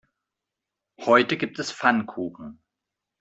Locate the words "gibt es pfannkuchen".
1.37-2.59